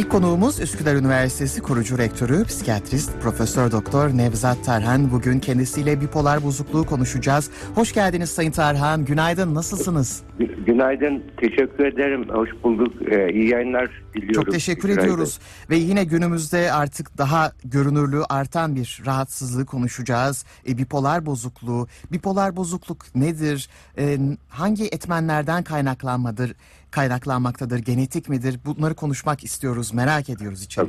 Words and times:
İlk 0.00 0.10
konuğumuz 0.10 0.60
Üsküdar 0.60 0.94
Üniversitesi 0.94 1.62
kurucu 1.62 1.98
rektörü, 1.98 2.44
psikiyatrist 2.44 3.20
Profesör 3.22 3.72
Doktor 3.72 4.08
Nevzat 4.08 4.64
Tarhan. 4.64 5.12
Bugün 5.12 5.40
kendisiyle 5.40 6.00
bipolar 6.00 6.42
bozukluğu 6.42 6.86
konuşacağız. 6.86 7.50
Hoş 7.74 7.92
geldiniz 7.92 8.30
Sayın 8.30 8.50
Tarhan. 8.50 9.04
Günaydın. 9.04 9.54
Nasılsınız? 9.54 10.22
Günaydın. 10.66 11.22
Teşekkür 11.36 11.84
ederim. 11.84 12.28
Hoş 12.28 12.50
bulduk. 12.64 12.94
Ee, 13.12 13.32
iyi 13.32 13.48
yayınlar 13.48 13.90
diliyorum. 14.14 14.42
Çok 14.42 14.52
teşekkür 14.52 14.88
Günaydın. 14.88 15.02
ediyoruz. 15.02 15.38
Ve 15.70 15.76
yine 15.76 16.04
günümüzde 16.04 16.72
artık 16.72 17.18
daha 17.18 17.52
görünürlüğü 17.64 18.22
artan 18.28 18.76
bir 18.76 19.02
rahatsızlığı 19.06 19.66
konuşacağız. 19.66 20.44
E, 20.68 20.78
bipolar 20.78 21.26
bozukluğu. 21.26 21.88
Bipolar 22.12 22.56
bozukluk 22.56 23.14
nedir? 23.14 23.68
E, 23.98 24.18
hangi 24.48 24.84
etmenlerden 24.84 25.62
kaynaklanmadır? 25.62 26.52
Kaynaklanmaktadır? 26.90 27.78
Genetik 27.78 28.28
midir? 28.28 28.60
Bunları 28.64 28.94
konuşmak 28.94 29.44
istiyoruz. 29.44 29.94
Merak 29.94 30.30
ediyoruz 30.30 30.62
içeri. 30.62 30.88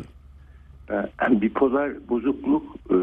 Ee, 0.91 1.41
bipolar 1.41 1.91
bozukluk 2.09 2.75
e, 2.89 2.95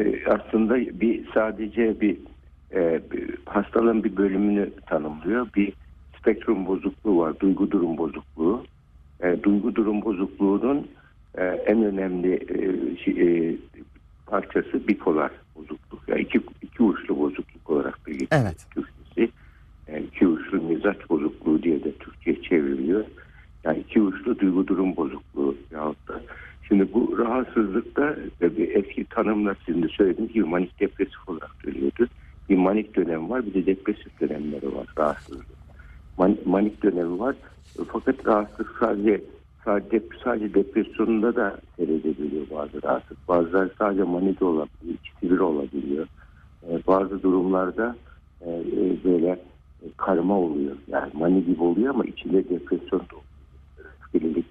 e, 0.00 0.24
aslında 0.26 0.76
bir 0.76 1.28
sadece 1.34 2.00
bir, 2.00 2.16
e, 2.74 3.00
bir 3.12 3.34
hastalığın 3.46 4.04
bir 4.04 4.16
bölümünü 4.16 4.70
tanımlıyor. 4.86 5.48
Bir 5.56 5.72
spektrum 6.20 6.66
bozukluğu 6.66 7.18
var. 7.18 7.40
Duygu 7.40 7.70
durum 7.70 7.98
bozukluğu. 7.98 8.64
Duygu 9.42 9.74
durum 9.74 10.02
bozukluğunun 10.02 10.88
en 11.66 11.84
önemli 11.84 12.46
şey, 13.04 13.58
parçası 14.26 14.88
bipolar 14.88 15.30
bozukluk. 15.56 16.08
Yani 16.08 16.20
iki, 16.20 16.40
iki 16.62 16.82
uçlu 16.82 17.18
bozukluk 17.18 17.70
olarak 17.70 18.06
da 18.06 18.10
geçiyor. 18.10 18.28
Evet. 18.32 18.66
Yani 19.92 20.04
iki 20.04 20.26
uçlu 20.26 20.62
mizaç 20.62 21.10
bozukluğu 21.10 21.62
diye 21.62 21.84
de 21.84 21.92
Türkçe 21.92 22.42
çevriliyor. 22.42 23.04
Yani 23.64 23.78
iki 23.78 24.00
uçlu 24.00 24.38
duygu 24.38 24.66
durum 24.66 24.96
bozukluğu 24.96 25.56
yahut 25.70 26.08
da. 26.08 26.20
Şimdi 26.68 26.92
bu 26.92 27.18
rahatsızlıkta 27.18 28.16
bir 28.40 28.74
eski 28.74 29.04
tanımla 29.04 29.54
de 29.54 29.88
söylediğiniz 29.88 30.34
gibi 30.34 30.44
manik 30.44 30.80
depresif 30.80 31.28
olarak 31.28 31.50
söylüyordu. 31.62 32.08
Bir 32.48 32.56
manik 32.56 32.96
dönem 32.96 33.30
var 33.30 33.46
bir 33.46 33.54
de 33.54 33.66
depresif 33.66 34.20
dönemleri 34.20 34.74
var 34.74 34.86
rahatsızlık. 34.98 35.46
Man, 36.18 36.36
manik 36.44 36.82
dönemi 36.82 37.18
var 37.18 37.36
fakat 37.92 38.26
rahatsızlık 38.26 38.76
sadece 38.80 39.20
sadece, 39.64 40.02
sadece 40.24 40.54
depresyonunda 40.54 41.36
da 41.36 41.58
seyredebiliyor 41.76 42.46
bazı 42.50 42.82
rahatsızlık. 42.82 43.28
Bazıları 43.28 43.70
sadece 43.78 44.02
manide 44.02 44.44
olabiliyor, 44.44 44.98
ikisi 45.04 45.34
bir 45.34 45.38
olabiliyor. 45.38 46.06
Ee, 46.62 46.80
bazı 46.86 47.22
durumlarda 47.22 47.96
e, 48.40 48.50
e, 48.50 49.04
böyle 49.04 49.38
karma 49.96 50.38
oluyor. 50.38 50.76
Yani 50.88 51.10
mani 51.14 51.44
gibi 51.44 51.62
oluyor 51.62 51.94
ama 51.94 52.04
içinde 52.04 52.48
depresyon 52.48 53.00
da 53.00 53.16
oluyor. 53.16 53.24
Oluyor. 54.14 54.44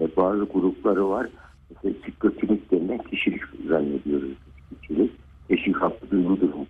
E, 0.00 0.16
bazı 0.16 0.44
grupları 0.44 1.08
var. 1.08 1.28
Mesela 1.70 1.94
siklotinik 2.04 2.70
denilen 2.72 2.98
kişilik 2.98 3.42
zannediyoruz. 3.68 4.32
Kişilik. 4.80 5.12
Eşik 5.50 5.76
halkı 5.76 6.10
duygu 6.10 6.40
durumu. 6.40 6.66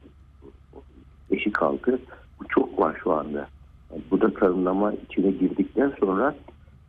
Eşik 1.31 1.59
halkı. 1.59 1.99
Bu 2.41 2.49
çok 2.49 2.79
var 2.79 3.01
şu 3.05 3.13
anda. 3.13 3.49
Yani 3.91 4.03
bu 4.11 4.21
da 4.21 4.35
tanımlama 4.35 4.93
içine 4.93 5.31
girdikten 5.31 5.93
sonra 6.01 6.35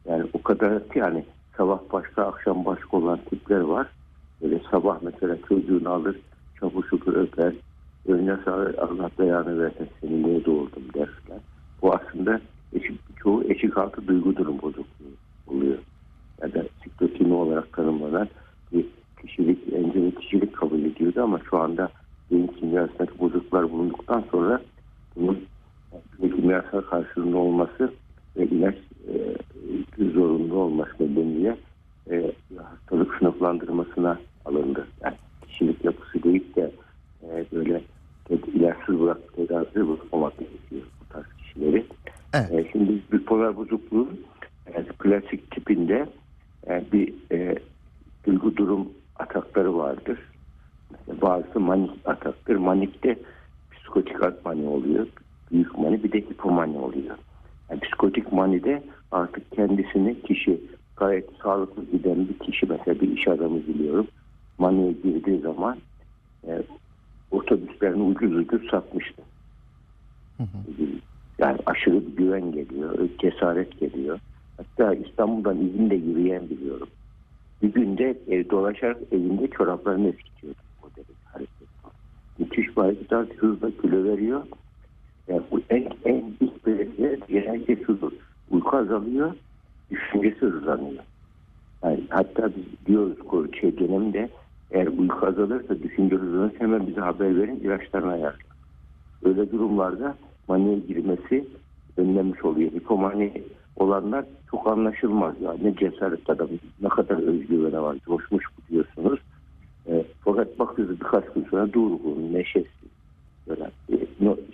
yani 0.06 0.30
o 0.34 0.42
kadar 0.42 0.82
yani 0.96 1.26
sabah 1.58 1.80
başka 1.94 2.26
akşam 2.26 2.66
başka 2.66 2.98
olan 2.98 3.20
tipler 3.30 3.60
var. 3.60 3.88
Böyle 4.42 4.62
sabah 4.72 4.98
mesela 5.02 5.38
çocuğunu 5.50 5.90
alır 5.90 6.20
çabuk 6.60 7.08
öper 7.08 7.54
önüne 8.08 8.38
sağır 8.46 8.76
Allah 8.76 9.10
beyanı 9.20 9.60
versin 9.60 9.90
seni 10.02 10.24
niye 10.24 10.46
doğurdum 10.46 10.84
derler. 10.94 11.40
Bu 11.82 11.94
aslında 11.94 12.42
eşik, 12.74 13.18
çoğu 13.18 13.44
eşik 13.44 13.78
altı 13.78 14.08
duygu 14.08 14.36
durum 14.36 14.62
bozukluğu 14.62 15.14
oluyor. 15.48 15.78
Ya 16.42 16.54
da 16.54 16.64
siklotini 16.84 17.34
olarak 17.34 17.74
tanımlanan 17.74 18.28
bir 18.74 18.86
kişilik, 19.22 19.74
önce 19.74 20.12
kişilik 20.16 20.56
kabul 20.56 20.80
ediyordu 20.80 21.24
ama 21.24 21.40
şu 21.50 21.58
anda 21.58 21.90
beyin 22.32 22.48
kimyasındaki 22.48 23.20
bozukluklar 23.20 23.72
bulunduktan 23.72 24.24
sonra 24.32 24.62
bunun 25.16 25.46
kimyasal 26.20 26.82
karşılığında 26.82 27.38
olması 27.38 27.94
ve 28.38 28.46
ilaç 28.46 28.76
e, 29.08 29.36
zorunlu 30.14 30.56
olması 30.56 30.94
nedeniyle 31.00 31.58
e, 32.12 32.32
hastalık 32.58 33.16
sınıflandırmasına 33.20 34.20
alındı. 34.46 34.88
Yani 35.04 35.16
kişilik 35.48 35.86
yapısı 35.86 36.24
değil 36.24 36.56
de 36.56 36.72
e, 37.24 37.46
böyle 37.54 37.82
ilaçsız 38.54 39.00
bırak 39.00 39.34
tedavisi 39.36 39.88
bırakmamak 39.88 40.38
gerekiyor 40.38 40.82
bu 41.02 41.14
tarz 41.14 41.26
kişileri. 41.38 41.86
Evet. 42.34 42.52
E, 42.52 42.72
şimdi 42.72 43.02
bipolar 43.12 43.58
bozukluğun 43.58 44.20
e, 44.68 44.84
klasik 44.84 45.52
tipinde 45.52 46.06
e, 46.68 46.84
bir 46.92 47.14
e, 47.32 47.56
duygu 48.26 48.58
durum 48.58 48.90
atakları 49.16 49.78
vardır. 49.78 50.20
Mesela 50.92 51.22
bazısı 51.22 51.60
manik 51.60 51.92
Manikte 52.84 53.16
psikotik 53.72 54.46
mani 54.46 54.68
oluyor. 54.68 55.08
Büyük 55.52 55.78
mani 55.78 56.04
bir 56.04 56.12
de 56.12 56.22
hipomani 56.22 56.78
oluyor. 56.78 57.18
Yani 57.70 57.80
psikotik 57.80 58.34
manide 58.34 58.84
artık 59.12 59.52
kendisini 59.52 60.22
kişi 60.22 60.62
gayet 60.98 61.30
sağlıklı 61.44 61.84
giden 61.92 62.28
bir 62.30 62.40
kişi 62.40 62.66
mesela 62.66 63.02
bir 63.02 63.18
iş 63.18 63.28
adamı 63.28 63.68
biliyorum. 63.68 64.08
Maniye 64.58 64.92
girdiği 64.92 65.40
zaman 65.40 65.78
e, 66.48 66.64
otobüslerini 67.32 68.04
ucuz 68.04 68.36
ucuz 68.36 68.70
satmıştı. 68.70 69.22
Hı 70.38 70.44
hı. 70.44 70.86
Yani 71.40 71.58
aşırı 71.66 72.08
bir 72.08 72.16
güven 72.16 72.52
geliyor, 72.52 73.10
cesaret 73.20 73.80
geliyor. 73.80 74.20
Hatta 74.58 74.94
İstanbul'dan 74.94 75.58
izinde 75.58 75.96
yürüyen 75.96 76.50
biliyorum. 76.50 76.88
Bir 77.62 77.74
günde 77.74 78.18
ev 78.28 78.50
dolaşarak 78.50 78.98
evinde 79.12 79.48
çoraplarını 79.48 80.08
eskitiyordu. 80.08 80.63
Müthiş 82.40 82.78
hareket 82.78 83.38
hızla 83.38 83.72
kilo 83.72 84.04
veriyor. 84.04 84.44
Yani 85.28 85.42
bu 85.52 85.62
en, 85.70 85.90
en 86.06 86.34
ilk 86.40 86.66
belirtiler 86.66 87.20
genelde 87.30 87.84
şudur. 87.86 88.12
Uyku 88.52 88.78
azalıyor, 88.78 89.34
düşüncesi 89.92 90.40
hızlanıyor. 90.40 91.04
Yani 91.84 92.00
hatta 92.10 92.50
biz 92.56 92.86
diyoruz 92.86 93.18
şey 93.62 93.78
dönemde 93.80 94.30
eğer 94.72 94.88
uyku 94.88 95.26
azalırsa, 95.26 95.84
düşünce 95.84 96.16
hızlanırsa 96.16 96.60
hemen 96.60 96.88
bize 96.88 97.02
haber 97.02 97.36
verin, 97.38 97.60
ilaçlarını 97.60 98.12
ayarlayın. 98.12 98.54
Öyle 99.24 99.52
durumlarda 99.52 100.16
maniye 100.48 100.80
girmesi 100.80 101.48
önlenmiş 101.98 102.46
oluyor. 102.46 102.72
Hipomani 102.72 103.44
olanlar 103.76 104.26
çok 104.52 104.68
anlaşılmaz. 104.68 105.42
Ya. 105.42 105.56
Ne 105.62 105.76
cesaret 105.76 106.30
adam, 106.30 106.48
ne 106.82 106.90
kadar 106.90 107.18
özgüvene 107.18 107.82
var, 107.82 107.98
coşmuş 108.06 108.46
diyorsunuz. 108.70 109.20
Fakat 110.36 110.60
bakıyoruz 110.60 111.00
birkaç 111.00 111.24
gün 111.36 111.46
sonra 111.50 111.74
durgun, 111.74 112.34
neşesiz, 112.34 112.90
böyle 113.48 113.72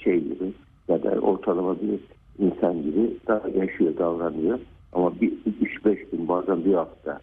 şey 0.03 0.19
gibi 0.19 0.53
ya 0.87 1.03
da 1.03 1.09
ortalama 1.09 1.75
bir 1.81 1.99
insan 2.39 2.83
gibi 2.83 3.17
daha 3.27 3.49
yaşıyor, 3.49 3.97
davranıyor. 3.97 4.59
Ama 4.93 5.21
bir 5.21 5.33
3-5 5.85 6.11
gün 6.11 6.27
bazen 6.27 6.65
bir 6.65 6.73
hafta 6.73 7.21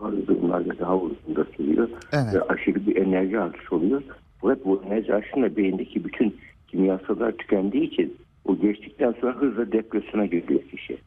bazı 0.00 0.26
durumlarda 0.26 0.78
daha 0.78 0.96
uzun 0.96 1.36
da 1.36 1.44
sürüyor. 1.56 1.88
Evet. 2.12 2.34
Ve 2.34 2.42
aşırı 2.42 2.86
bir 2.86 2.96
enerji 2.96 3.40
artışı 3.40 3.76
oluyor. 3.76 4.02
Fakat 4.40 4.64
bu 4.64 4.82
enerji 4.86 5.14
artışında 5.14 5.56
beyindeki 5.56 6.04
bütün 6.04 6.36
kimyasallar 6.68 7.32
tükendiği 7.32 7.90
için 7.90 8.16
o 8.44 8.56
geçtikten 8.56 9.14
sonra 9.20 9.36
hızla 9.36 9.72
depresyona 9.72 10.26
giriyor 10.26 10.62
kişi. 10.62 10.98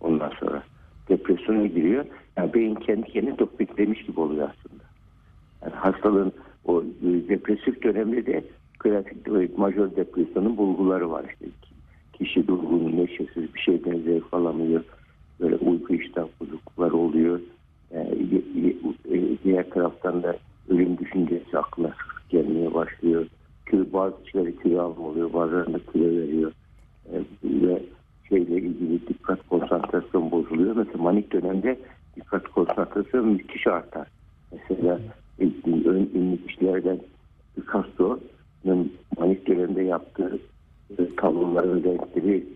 Ondan 0.00 0.32
sonra 0.40 0.62
depresyona 1.08 1.66
giriyor. 1.66 2.04
Yani 2.36 2.54
beyin 2.54 2.74
kendi 2.74 3.12
kendine 3.12 3.36
topiklemiş 3.36 4.02
gibi 4.02 4.20
oluyor 4.20 4.48
aslında. 4.50 4.65
Hastalığın 5.76 6.32
o 6.64 6.82
e, 6.82 7.28
depresif 7.28 7.82
dönemde 7.82 8.26
de 8.26 8.44
klasik 8.78 9.58
majör 9.58 9.96
depresyonun 9.96 10.56
bulguları 10.56 11.10
var 11.10 11.24
işte. 11.32 11.46
Kişi 12.12 12.46
durgun, 12.46 12.96
neşesiz, 12.96 13.54
bir 13.54 13.60
şeyden 13.60 13.98
zevk 13.98 14.34
alamıyor. 14.34 14.84
Böyle 15.40 15.56
uyku 15.56 15.94
iştah 15.94 16.26
bozuklukları 16.40 16.96
oluyor. 16.96 17.40
Yani 17.94 18.42
diğer 19.44 19.70
taraftan 19.70 20.22
da 20.22 20.36
ölüm 20.68 20.98
düşüncesi 20.98 21.58
aklına 21.58 21.94
gelmeye 22.28 22.74
başlıyor. 22.74 23.26
Kilo, 23.70 23.84
bazı 23.92 24.22
kişileri 24.24 24.58
kilo 24.58 24.82
alma 24.82 25.06
oluyor, 25.06 25.32
bazılarında 25.32 25.78
kilo 25.92 26.04
veriyor. 26.04 26.52
E, 27.12 27.22
ve 27.44 27.82
şeyle 28.28 28.56
ilgili 28.56 29.08
dikkat 29.08 29.48
konsantrasyon 29.48 30.30
bozuluyor. 30.30 30.76
Mesela 30.76 31.02
manik 31.02 31.32
dönemde 31.32 31.78
dikkat 32.16 32.48
konsantrasyon 32.48 33.28
müthiş 33.28 33.66
artar. 33.66 34.08
Mesela 34.52 35.00
ön 35.84 36.10
ünlü 36.14 36.46
kişilerden 36.46 37.00
Picasso'nun 37.54 38.92
manik 39.18 39.46
dönemde 39.46 39.82
yaptığı 39.82 40.38
e, 40.98 41.14
tabloların 41.16 41.84
renkleri 41.84 42.46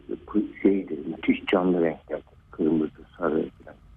şeydir, 0.62 0.98
müthiş 1.06 1.44
canlı 1.46 1.82
renkler. 1.82 2.20
Kırmızı, 2.50 3.02
sarı, 3.18 3.44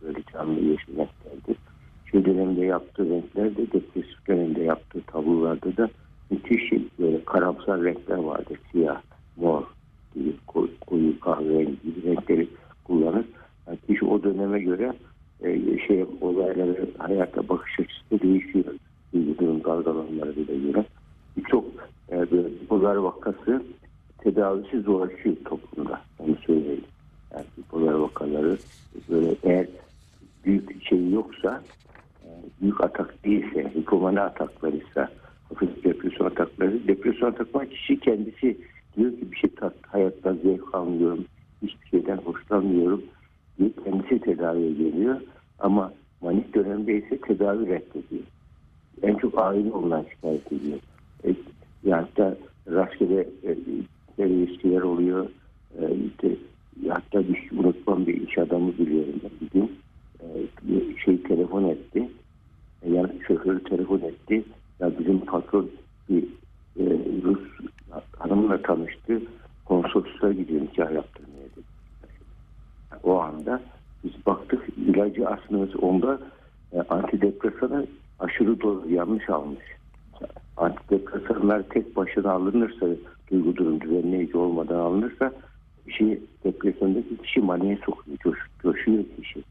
böyle 0.01 0.19
canlı 0.33 0.59
yeşil 0.59 0.97
renklerdir. 0.97 1.57
Şu 2.05 2.25
dönemde 2.25 2.65
yaptığı 2.65 3.09
renkler 3.09 3.57
de 3.57 3.71
depresif 3.71 4.27
dönemde 4.27 4.63
yaptığı 4.63 5.01
tablolarda 5.01 5.77
da 5.77 5.89
müthiş 6.29 6.71
böyle 6.99 7.25
karamsar 7.25 7.83
renkler 7.83 8.17
vardır. 8.17 8.59
Siyah, 8.71 9.01
mor 9.37 9.63
gibi 10.15 10.33
koyu, 10.47 10.79
koyu 10.87 11.19
kahverengi 11.19 11.81
gibi 11.83 12.03
renkleri 12.03 12.47
kullanır. 12.83 13.25
Yani 13.67 13.77
kişi 13.87 14.05
o 14.05 14.23
dönem 14.23 14.37
döneme 14.39 14.59
göre 14.59 14.93
e, 15.43 15.77
şey 15.87 16.05
olayları 16.21 16.89
hayata 16.97 17.49
bakış 17.49 17.79
açısı 17.79 18.11
da 18.11 18.23
değişiyor. 18.23 18.65
Duyguların 19.13 19.63
dalgalanmalarıyla 19.63 20.55
göre. 20.55 20.85
Birçok 21.37 21.65
e, 22.11 22.31
böyle 22.31 22.47
bipolar 22.47 22.95
vakası 22.95 23.63
tedavisi 24.17 24.81
zorlaşıyor 24.81 25.35
toplumda. 25.45 26.01
Onu 26.19 26.35
söyleyeyim. 26.47 26.83
Yani 27.33 27.45
bipolar 27.57 27.93
vakaları 27.93 28.57
böyle 29.09 29.35
eğer 29.43 29.67
büyük 30.45 30.83
şey 30.83 31.09
yoksa 31.09 31.63
e, 32.23 32.29
büyük 32.61 32.83
atak 33.53 33.73
değilse, 33.73 33.79
hipomani 33.79 34.21
ataklarıysa, 34.21 35.09
hafif 35.49 35.83
depresyon 35.83 36.27
atakları, 36.27 36.87
depresyon 36.87 37.29
atakları 37.31 37.69
kişi 37.69 37.99
kendisi 37.99 38.57
diyor 38.97 39.11
ki 39.11 39.31
bir 39.31 39.37
şey 39.37 39.49
tat, 39.49 39.73
hayattan 39.87 40.39
zevk 40.43 40.75
almıyorum, 40.75 41.25
hiçbir 41.61 41.87
şeyden 41.87 42.17
hoşlanmıyorum 42.17 43.03
diye 43.59 43.69
kendisi 43.83 44.19
tedaviye 44.19 44.71
geliyor. 44.73 45.21
Ama 45.59 45.93
manik 46.21 46.55
dönemde 46.55 46.97
ise 46.97 47.17
tedavi 47.17 47.65
reddediyor. 47.65 48.23
En 49.03 49.15
çok 49.15 49.41
aile 49.41 49.71
ondan 49.71 50.05
şikayet 50.15 50.51
ediyor. 50.51 50.79
E, 51.25 51.29
yani 51.83 52.07
da 52.17 52.37
rastgele 52.67 53.27
e, 54.17 54.27
ilişkiler 54.27 54.81
oluyor. 54.81 55.29
E, 55.79 55.83
işte, 56.07 56.35
hatta 56.89 57.19
bir 57.19 57.35
şey 57.35 57.59
unutmam 57.59 58.07
bir 58.07 58.27
iş 58.27 58.37
adamı 58.37 58.73
biliyorum 58.77 59.13
ben 59.23 59.31
bir 59.41 59.59
gün. 59.59 59.71
E, 60.19 60.97
şey 61.05 61.23
telefon 61.23 61.63
etti. 61.63 62.09
Yani 62.89 63.09
şoförü 63.27 63.63
telefon 63.63 63.99
etti. 63.99 64.43
Ya 64.79 64.99
bizim 64.99 65.19
patron 65.19 65.69
bir 66.09 66.23
e, 66.79 66.83
Rus 67.23 67.39
hanımla 68.19 68.61
tanıştı. 68.61 69.21
Konsolosluğa 69.65 70.31
gidiyor 70.31 70.61
nikah 70.61 70.91
yaptırmaya 70.91 71.43
dedi. 71.43 71.65
O 73.03 73.19
anda 73.19 73.61
biz 74.03 74.11
baktık 74.25 74.69
ilacı 74.77 75.27
aslında 75.27 75.77
onda 75.77 76.19
e, 76.73 76.81
antidepresanı 76.81 77.87
aşırı 78.19 78.61
doz 78.61 78.91
yanlış 78.91 79.29
almış. 79.29 79.63
Antidepresanlar 80.57 81.63
tek 81.63 81.95
başına 81.95 82.31
alınırsa 82.31 82.87
duygu 83.31 83.55
durum 83.55 83.81
düzenleyici 83.81 84.37
olmadan 84.37 84.79
alınırsa 84.79 85.31
kişi 85.85 86.21
depresyondaki 86.43 87.17
kişi 87.17 87.41
maniye 87.41 87.77
sokuyor, 87.85 88.17
coş, 88.17 88.37
coşuyor 88.61 89.03
kişi. 89.21 89.43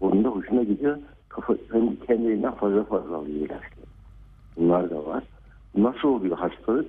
Onun 0.00 0.24
da 0.24 0.28
hoşuna 0.28 0.62
gidiyor. 0.62 0.98
Kendi 1.46 2.06
kendiliğinden 2.06 2.54
fazla 2.54 2.84
fazla 2.84 3.16
alıyor. 3.16 3.48
Bunlar 4.56 4.90
da 4.90 5.06
var. 5.06 5.24
Nasıl 5.76 6.08
oluyor 6.08 6.38
hastalık? 6.38 6.86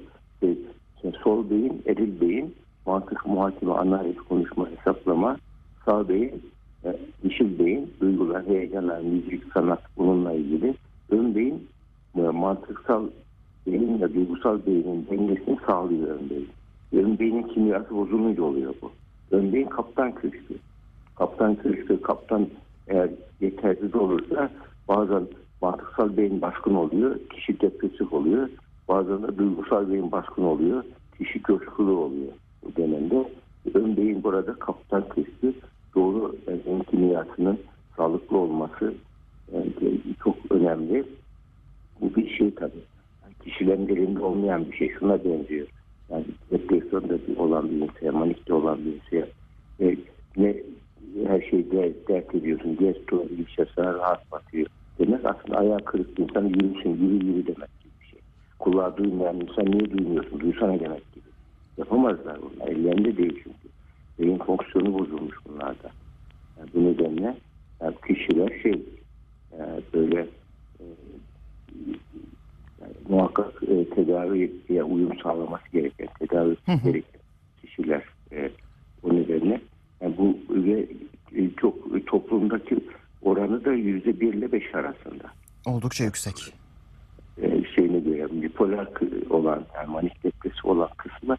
İşte 0.96 1.12
sol 1.24 1.50
beyin, 1.50 1.84
eril 1.86 2.22
beyin, 2.22 2.56
mantık, 2.86 3.25
muhakeme, 3.25 3.74
analiz, 3.74 4.16
konuşma, 4.18 4.69
hesaplama, 4.69 5.38
sağ 5.86 6.10
beyin, 6.10 6.42
e, 6.86 7.00
dişil 7.24 7.60
beyin, 7.60 7.94
duygular, 8.01 8.48
heyecanlar, 8.48 9.01
müzik, 9.01 9.44
sanat 9.54 9.81
bununla 9.98 10.34
ilgili. 10.34 10.75
Ön 11.10 11.36
beyin, 11.36 11.68
e, 12.18 12.22
mantıksal 12.22 13.07
beyinle 13.68 14.13
duygusal 14.13 14.60
beynin 14.66 15.07
dengesini 15.12 15.57
sağlıyor 15.68 16.19
ön 16.19 16.30
beyin. 16.30 16.50
Ön 16.94 17.19
beynin 17.19 17.44
kimyası 17.44 17.96
bozulunca 17.96 18.44
oluyor 18.44 18.74
bu. 18.81 18.92
Ön 19.31 19.54
beyin 19.54 19.68
kaptan 19.68 20.12
köşkü. 20.12 20.56
Kaptan 21.16 21.56
köşkü, 21.56 22.01
kaptan 22.01 22.48
eğer 22.89 23.09
yetersiz 23.41 23.95
olursa 23.95 24.50
bazen 24.88 25.27
mantıksal 25.62 26.18
beyin 26.18 26.41
baskın 26.41 26.75
oluyor, 26.75 27.19
kişi 27.30 27.62
depresif 27.62 28.13
oluyor. 28.13 28.50
Bazen 28.88 29.24
de 29.24 29.38
duygusal 29.38 29.91
beyin 29.91 30.12
baskın 30.12 30.44
oluyor, 30.44 30.83
kişi 31.18 31.44
coşkulu 31.44 31.91
oluyor 31.91 32.31
bu 32.63 32.75
dönemde. 32.75 33.30
Ön 33.74 33.97
beyin 33.97 34.24
burada 34.24 34.53
kaptan 34.53 35.03
köşkü 35.09 35.53
doğru 35.95 36.36
beyin 36.47 36.80
kimyasının 36.80 37.59
sağlıklı 37.97 38.38
olması 38.38 38.94
yani 39.53 39.71
çok 40.24 40.36
önemli. 40.50 41.03
Bu 42.01 42.15
bir 42.15 42.30
şey 42.38 42.56
tabii. 42.56 42.83
Yani 43.24 43.33
kişilerin 43.44 43.88
elinde 43.88 44.19
olmayan 44.19 44.71
bir 44.71 44.77
şey 44.77 44.91
şuna 45.00 45.24
benziyor. 45.24 45.68
Yani 46.09 46.25
depresyonda 46.51 47.18
olan 47.38 47.69
bir 47.69 47.75
insan, 47.75 48.19
manikte 48.19 48.53
olan 48.53 48.80
bir 48.86 48.94
insan 48.94 49.30
e, 49.80 49.97
ne 50.38 50.56
her 51.28 51.42
şeyde 51.42 51.94
dert 52.08 52.36
ediyorsun. 52.36 52.78
Geç 52.78 52.98
doğru 53.12 53.28
şey 53.56 53.66
sana 53.76 53.94
rahat 53.94 54.32
batıyor. 54.32 54.68
Demek 55.00 55.26
aslında 55.26 55.58
ayağı 55.58 55.80
kırık 55.80 56.20
insan 56.20 56.46
yürüsün, 56.46 56.90
yürü 56.90 57.26
yürü 57.26 57.48
demek 57.48 57.80
gibi 57.80 57.94
bir 58.02 58.06
şey. 58.06 58.20
Kulağı 58.60 58.98
duymayan 58.98 59.42
insan 59.42 59.66
niye 59.66 59.92
duymuyorsun? 59.92 60.40
Duysana 60.40 60.80
demek 60.80 61.14
gibi. 61.14 61.26
Yapamazlar 61.78 62.38
bunlar. 62.42 62.68
Ellerinde 62.68 63.18
değil 63.18 63.42
çünkü. 63.44 63.70
Beyin 64.20 64.38
fonksiyonu 64.38 65.00
bozulmuş 65.00 65.36
bunlarda. 65.48 65.92
Yani 66.58 66.70
bu 66.74 66.86
nedenle 66.86 67.38
yani 67.82 67.96
kişiler 68.08 68.60
şey 68.64 68.82
yani 69.60 69.82
böyle 69.94 70.20
e, 70.80 70.86
yani 72.82 72.94
muhakkak 73.10 73.64
e, 73.64 73.90
tedaviye 73.90 74.84
uyum 74.84 75.20
sağlaması 75.24 75.72
gereken, 75.74 76.08
tedavi 76.20 76.56
gereken 76.68 77.22
kişiler 77.62 78.04
e, 78.32 78.52
o 79.04 79.16
nedenle 79.16 79.62
yani 80.01 80.18
bu 80.18 80.38
ve 80.50 80.88
e, 81.36 81.50
çok 81.62 82.07
toplumdaki 82.07 82.80
oranı 83.22 83.66
da 83.66 83.74
yüzde 83.74 84.19
bir 84.19 84.34
ile 84.34 84.51
beş 84.51 84.75
arasında. 84.75 85.24
Oldukça 85.66 86.04
yüksek. 86.04 86.54
E, 87.42 87.63
şeyine 87.75 88.00
göre 88.00 88.28
bipolar 88.42 88.88
olan 89.30 89.66
yani 89.75 89.92
manik 89.92 90.24
depresi 90.24 90.68
olan 90.68 90.90
kısmı 90.98 91.38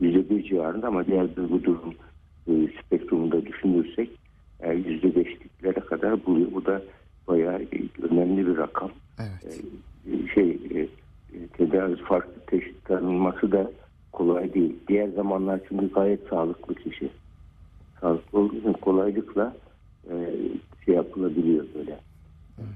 yüzde 0.00 0.30
bir 0.30 0.44
civarında 0.44 0.86
ama 0.86 1.06
diğer 1.06 1.36
duygu 1.36 1.64
durum 1.64 1.94
e, 2.48 2.52
spektrumunda 2.82 3.46
düşünürsek 3.46 4.10
yüzde 4.86 5.16
beşliklere 5.16 5.80
kadar 5.80 6.26
buluyor. 6.26 6.52
Bu 6.52 6.66
da 6.66 6.82
bayağı 7.28 7.60
önemli 8.10 8.46
bir 8.46 8.56
rakam. 8.56 8.90
Evet. 9.18 9.60
E, 10.06 10.34
şey 10.34 10.50
e, 10.50 10.88
tedavi 11.46 11.96
farklı 11.96 12.32
teşhis 12.46 12.76
tanınması 12.84 13.52
da 13.52 13.70
kolay 14.12 14.54
değil. 14.54 14.74
Diğer 14.88 15.08
zamanlar 15.08 15.60
çünkü 15.68 15.92
gayet 15.92 16.28
sağlıklı 16.28 16.74
kişi. 16.74 17.10
Sağlıklı 18.02 18.38
olduğu 18.38 18.56
için 18.56 18.72
kolaylıkla 18.72 19.56
e, 20.10 20.14
şey 20.84 20.94
yapılabiliyor 20.94 21.64
böyle. 21.74 21.98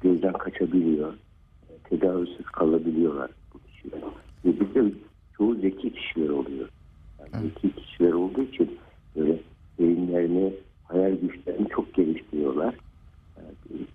Gözden 0.03 0.33
kaçabiliyor. 0.33 1.15
Tedavisiz 1.85 2.47
kalabiliyorlar 2.47 3.31
bu 3.55 3.59
kişiler. 3.59 4.01
Ve 4.45 4.61
bir 4.61 4.75
de 4.75 4.93
çoğu 5.37 5.55
zeki 5.55 5.93
kişiler 5.93 6.29
oluyor. 6.29 6.69
Yani 7.19 7.49
zeki 7.49 7.77
kişiler 7.77 8.13
olduğu 8.13 8.43
için 8.43 8.79
böyle 9.17 9.41
beyinlerini, 9.79 10.55
hayal 10.85 11.17
güçlerini 11.17 11.69
çok 11.69 11.95
geliştiriyorlar. 11.95 12.75
Yani 13.37 13.87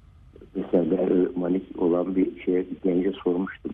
mesela 0.56 0.92
ben 0.92 1.28
manik 1.36 1.82
olan 1.82 2.16
bir 2.16 2.42
şeye 2.42 2.60
bir 2.60 2.78
gence 2.84 3.12
sormuştum. 3.24 3.72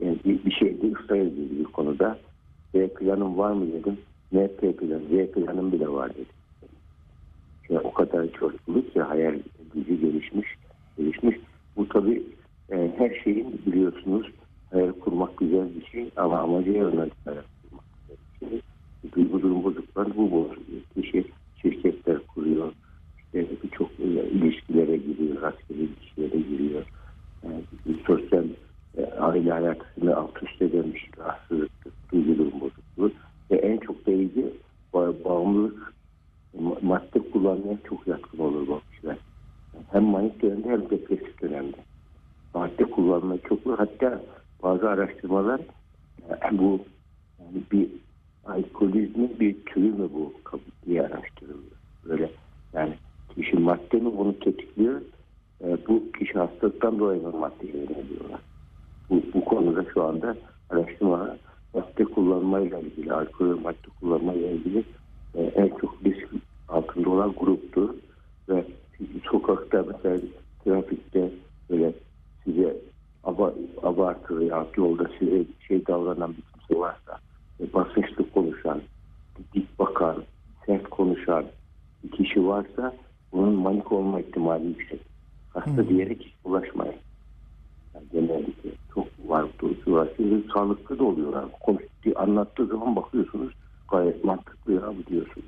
Yani 0.00 0.18
bir, 0.24 0.44
bir 0.44 0.50
şeyde 0.50 0.92
ısrar 0.92 1.16
ediyordu 1.16 1.52
bir 1.58 1.64
konuda. 1.64 2.18
B 2.74 2.88
planım 2.88 3.38
var 3.38 3.52
mı 3.52 3.72
dedim. 3.72 3.98
Ne 4.32 4.48
P 4.48 4.72
planı, 4.76 5.00
Z 5.00 5.32
planım 5.32 5.72
bile 5.72 5.88
var 5.88 6.14
dedi. 6.14 6.40
Yani 7.70 7.80
o 7.84 7.92
kadar 7.92 8.32
çocukluk 8.32 8.92
ki 8.92 9.00
hayal 9.00 9.38
gücü 9.74 10.00
gelişmiş. 10.00 10.48
gelişmiş. 10.98 11.36
Bu 11.76 11.88
tabii 11.88 12.22
e, 12.72 12.92
her 12.98 13.20
şeyin 13.24 13.60
biliyorsunuz 13.66 14.26
hayal 14.70 14.92
kurmak 14.92 15.38
güzel 15.38 15.68
bir 15.74 15.86
şey 15.86 16.10
ama 16.16 16.38
amacı 16.38 16.70
yönelik 16.70 17.12
hayal 17.24 17.42
kurmak 17.62 17.84
güzel 18.08 18.18
bir 18.40 18.48
şey. 18.48 18.60
Duygu 19.12 19.42
durum 19.42 19.64
bozukları 19.64 20.16
bu 20.16 20.30
bozuyor. 20.30 20.82
Kişi 20.94 21.24
şirketler 21.62 22.18
kuruyor. 22.26 22.72
İşte 23.18 23.46
birçok 23.62 23.90
e, 24.00 24.04
ilişkilere 24.04 24.96
giriyor, 24.96 25.42
rastgele 25.42 25.82
ilişkilere 25.82 26.40
giriyor. 26.40 26.84
Yani, 27.44 27.62
sosyal 28.06 28.44
e, 28.98 29.06
aile 29.06 29.50
hayatını 29.50 30.16
alt 30.16 30.42
üst 30.42 30.62
eden 30.62 30.94
bir 30.94 30.98
şey, 30.98 31.10
rahatsızlık, 31.18 31.70
duygu 32.12 32.38
durum 32.38 32.60
bozukluğu. 32.60 33.12
Ve 33.50 33.56
en 33.56 33.78
çok 33.78 34.06
da 34.06 34.12
ilgi 34.12 34.44
bağımlılık, 34.94 35.94
madde 36.82 37.30
kullanmaya 37.30 37.78
çok 37.88 38.06
yatkın 38.06 38.38
olur 38.38 38.68
bu 38.68 38.80
kişiler. 38.90 39.16
Hem 39.92 40.04
manik 40.04 40.42
dönemde 40.42 40.68
hem 40.68 40.90
depresif 40.90 41.42
dönemde. 41.42 41.76
Madde 42.54 42.84
kullanmaya 42.84 43.40
çok 43.48 43.66
olur. 43.66 43.78
Hatta 43.78 44.22
bazı 44.62 44.88
araştırmalar 44.88 45.60
e, 46.28 46.34
bu 46.58 46.80
yani 47.38 47.62
bir 47.72 47.88
alkolizmin 48.44 49.40
bir 49.40 49.64
türü 49.64 49.92
mü 49.92 50.08
bu 50.14 50.32
diye 50.86 51.02
araştırılıyor. 51.02 51.76
Böyle 52.04 52.30
yani 52.72 52.94
kişi 53.34 53.56
madde 53.56 53.96
mi 53.96 54.18
bunu 54.18 54.38
tetikliyor? 54.38 55.00
E, 55.64 55.78
bu 55.88 56.12
kişi 56.12 56.32
hastalıktan 56.32 56.98
dolayı 56.98 57.22
mı 57.22 57.32
maddeye 57.32 57.72
yöneliyorlar? 57.72 58.40
Bu, 59.10 59.22
bu 59.34 59.44
konuda 59.44 59.84
şu 59.94 60.02
anda 60.02 60.36
araştırma 60.70 61.36
madde 61.74 62.04
kullanmayla 62.04 62.78
ilgili, 62.78 63.12
alkol 63.12 63.50
ve 63.50 63.54
madde 63.54 63.88
kullanmayla 64.00 64.50
ilgili 64.50 64.84
e, 65.34 65.42
en 65.42 65.68
çok 65.68 66.04
risk 66.04 66.28
altında 66.68 67.10
olan 67.10 67.34
gruptur. 67.40 67.94
Ve 68.48 68.64
sokakta 69.30 69.84
mesela 69.92 70.20
trafikte 70.64 71.30
böyle 71.70 71.92
size 72.44 72.76
abartı 73.82 74.40
veya 74.40 74.66
yolda 74.76 75.10
size 75.18 75.44
şey 75.68 75.86
davranan 75.86 76.34
bir 76.36 76.42
kimse 76.42 76.80
varsa 76.80 77.18
e, 77.60 77.72
basınçlı 77.72 78.30
konuşan, 78.30 78.80
dik 79.54 79.78
bakan, 79.78 80.24
sert 80.66 80.90
konuşan 80.90 81.44
bir 82.04 82.10
kişi 82.10 82.46
varsa 82.46 82.94
bunun 83.32 83.54
manik 83.54 83.92
olma 83.92 84.20
ihtimali 84.20 84.66
yüksek. 84.66 85.00
Hasta 85.54 85.88
diyerek 85.88 86.20
hiç 86.20 86.34
ulaşmayın. 86.44 86.94
Yani 87.94 88.04
genellikle 88.12 88.70
çok 88.94 89.06
var. 90.00 90.08
Şimdi 90.16 90.44
sağlıklı 90.54 90.98
da 90.98 91.04
oluyorlar. 91.04 91.44
Konuştuğu, 91.60 92.12
anlattığı 92.16 92.66
zaman 92.66 92.96
bakıyorsunuz 92.96 93.52
gayet 93.90 94.24
mantıklı 94.24 94.72
ya 94.72 94.82
bu 94.82 95.10
diyorsunuz. 95.10 95.46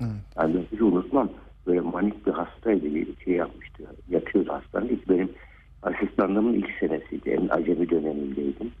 Evet. 0.00 0.10
Yani 0.36 0.66
hiç 0.72 0.80
unutmam. 0.80 1.28
Böyle 1.66 1.80
manik 1.80 2.26
bir 2.26 2.32
hastaydı 2.32 2.94
bir 2.94 3.16
şey 3.24 3.34
yapmıştı. 3.34 3.82
Yatıyordu 4.08 4.52
hastanede. 4.52 4.96
Benim 5.08 5.30
asistanlığımın 5.82 6.54
ilk 6.54 6.70
senesiydi. 6.80 7.30
En 7.30 7.48
acemi 7.48 7.90
dönemindeydim. 7.90 8.72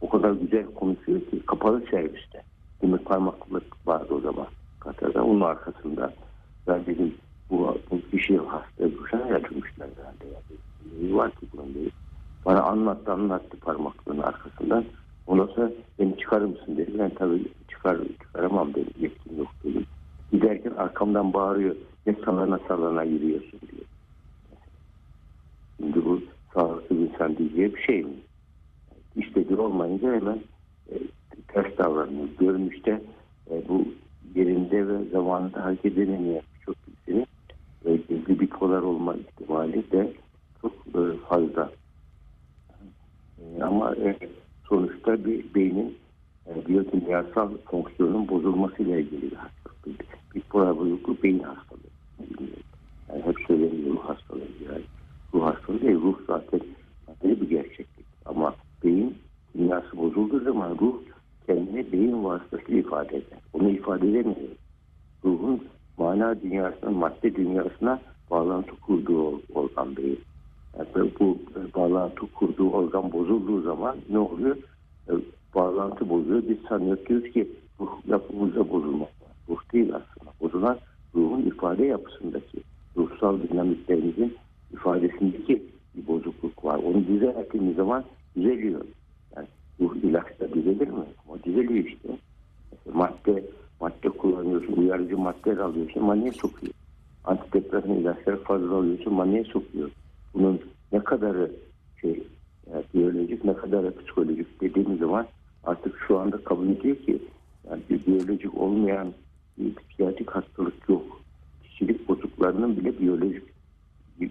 O 0.00 0.08
kadar 0.08 0.32
güzel 0.32 0.66
konuşuyor 0.74 1.20
ki 1.20 1.46
kapalı 1.46 1.84
serviste. 1.90 2.42
Demir 2.82 2.98
parmaklık 2.98 3.86
vardı 3.86 4.14
o 4.14 4.20
zaman 4.20 4.46
Katar'da. 4.80 5.24
Onun 5.24 5.40
arkasında 5.40 6.12
ben 6.66 6.86
dedim 6.86 7.14
bu, 7.50 7.78
bu 7.90 8.00
kişi 8.10 8.38
hasta. 8.38 8.84
Sene 9.10 9.32
yatırmışlar 9.32 9.88
herhalde. 9.96 10.24
Yani. 10.24 10.58
Neyi 11.00 11.16
var 11.16 11.30
ki 11.30 11.46
bunun 11.52 11.74
diye. 11.74 11.90
Bana 12.46 12.62
anlattı 12.62 13.12
anlattı 13.12 13.56
parmaklığın 13.60 14.18
arkasından. 14.18 14.84
Ondan 15.26 15.46
sonra 15.46 15.70
beni 15.98 16.18
çıkarır 16.18 16.44
mısın 16.44 16.76
dedi. 16.76 16.98
Ben 16.98 17.10
tabii 17.10 17.44
çıkar, 17.68 17.98
çıkaramam 18.22 18.74
dedim. 18.74 18.94
Yetkim 18.98 19.38
yok 19.38 19.48
dedim. 19.64 19.86
Giderken 20.32 20.70
arkamdan 20.70 21.32
bağırıyor. 21.32 21.76
Ne 22.06 22.14
salana 22.24 22.58
salana 22.68 23.02
yürüyorsun 23.02 23.60
diyor. 23.60 23.86
Şimdi 25.76 26.04
bu 26.04 26.20
sağlıklı 26.54 26.96
bir 26.96 27.10
insan 27.10 27.36
diyeceği 27.36 27.74
bir 27.74 27.80
şey 27.80 28.02
mi? 28.02 28.14
İstediği 29.16 29.58
olmayınca 29.58 30.14
hemen 30.14 30.40
e, 30.90 30.94
ters 31.48 31.78
davranıyor. 31.78 32.28
Görmüşte 32.38 33.00
e, 33.50 33.68
bu 33.68 33.84
yerinde 34.34 34.88
ve 34.88 35.04
zamanında 35.12 35.64
hareket 35.64 35.98
edemeyen 35.98 36.42
birçok 36.54 36.76
kişinin 36.86 37.26
e, 37.84 37.96
gizli 37.96 38.40
bipolar 38.40 38.82
olma 38.82 39.14
ihtimali 39.14 39.90
de 39.90 40.12
çok 40.62 40.72
e, 40.72 41.00
fazla. 41.28 41.70
E, 43.38 43.62
ama 43.62 43.96
e, 43.96 44.16
sonuçta 44.68 45.24
bir 45.24 45.54
beynin 45.54 45.98
e, 46.46 46.66
biyokimyasal 46.66 47.50
fonksiyonun 47.64 48.28
bozulmasıyla 48.28 48.98
ilgili 48.98 49.22
bir 49.22 49.36
hastalık. 49.36 49.86
Bir, 49.86 49.96
bipolar 50.34 50.78
bozukluk 50.78 51.22
beyin 51.22 51.38
hastalığı. 51.38 51.80
Yani 53.08 53.22
hep 53.22 53.36
söyleniyor 53.46 53.96
hastalığı. 53.96 54.40
Yani 54.70 54.82
ruh 55.34 55.42
hastalığı 55.42 55.80
değil. 55.80 56.00
Ruh 56.00 56.18
zaten 56.26 56.60
ayrı 57.24 57.40
bir 57.40 57.48
gerçeklik. 57.48 58.06
Ama 58.24 58.54
beyin 58.84 59.14
kimyası 59.52 59.96
bozulduğu 59.96 60.40
zaman 60.40 60.76
ruh 60.80 60.94
kendini 61.46 61.92
beyin 61.92 62.24
vasıtasıyla 62.24 62.80
ifade 62.80 63.16
eder. 63.16 63.38
Onu 63.52 63.70
ifade 63.70 64.08
edemiyor. 64.08 64.56
Ruhun 65.24 65.62
mana 65.98 66.42
dünyasına, 66.42 66.90
madde 66.90 67.34
dünyasına 67.34 68.00
bağlantı 68.30 68.80
kurduğu 68.80 69.40
organ 69.54 69.96
beyin. 69.96 70.20
Yani 70.78 71.10
bu 71.20 71.38
bağlantı 71.74 72.26
kurduğu 72.34 72.70
organ 72.70 73.12
bozulduğu 73.12 73.62
zaman 73.62 73.96
ne 74.10 74.18
oluyor? 74.18 74.56
E, 75.08 75.12
bağlantı 75.54 76.08
bozuyor. 76.08 76.42
Biz 76.48 76.58
sanıyoruz 76.68 77.32
ki 77.32 77.48
ruh 77.80 77.90
yapımızda 78.06 78.70
bozulmak 78.70 79.00
var. 79.00 79.32
Ruh 79.48 79.72
değil 79.72 79.88
aslında. 79.94 80.32
Bozulan 80.40 80.78
ruhun 81.14 81.42
ifade 81.42 81.86
yapısındaki 81.86 82.58
ruhsal 82.96 83.38
dinamiklerimizin 83.42 84.36
ifadesindeki 84.74 85.62
bir 85.94 86.06
bozukluk 86.06 86.64
var. 86.64 86.78
Onu 86.78 87.06
düzelttiğimiz 87.06 87.76
zaman 87.76 88.04
düzeliyor. 88.36 88.84
Yani 89.36 89.46
ruh 89.80 89.96
ilaçta 89.96 90.52
düzelir 90.52 90.88
mi? 90.88 91.04
Ama 91.28 91.42
düzeliyor 91.42 91.84
işte. 91.84 92.08
Mesela 92.72 92.96
madde 92.96 93.44
madde 93.80 94.08
kullanıyorsun, 94.08 94.72
uyarıcı 94.72 95.18
maddeler 95.18 95.56
alıyorsun, 95.56 96.04
maniye 96.04 96.32
sokuyor. 96.32 96.72
Antidepresan 97.24 97.90
ilaçları 97.90 98.42
fazla 98.42 98.74
alıyorsun, 98.74 99.14
maniye 99.14 99.44
sokuyor. 99.44 99.90
Bunun 100.34 100.60
ne 100.92 101.00
kadarı 101.04 101.50
şey 102.00 102.22
yani 102.72 102.84
biyolojik 102.94 103.44
ne 103.44 103.54
kadarı 103.54 103.96
psikolojik 103.98 104.60
dediğimiz 104.60 104.98
zaman 104.98 105.26
artık 105.64 105.98
şu 106.08 106.18
anda 106.18 106.44
kabul 106.44 106.68
ediyor 106.68 106.96
ki 106.96 107.18
yani 107.70 107.82
bir 107.90 108.06
biyolojik 108.06 108.58
olmayan 108.58 109.12
bir 109.58 109.74
psikiyatrik 109.74 110.30
hastalık 110.30 110.88
yok. 110.88 111.20
Kişilik 111.62 112.08
bozukluklarının 112.08 112.76
bile 112.76 112.98
biyolojik 112.98 113.53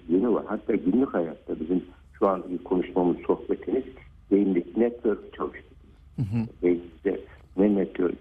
yönü 0.10 0.34
var. 0.34 0.46
Hatta 0.48 0.76
günlük 0.76 1.14
hayatta 1.14 1.60
bizim 1.60 1.84
şu 2.20 2.28
anki 2.28 2.64
konuşmamız, 2.64 3.18
sohbetiniz 3.28 3.84
beyindeki 4.32 4.80
network 4.80 5.34
çalıştırıyor. 5.34 6.48
Beynimizde 6.64 7.22
ne 7.58 7.76
network? 7.76 8.16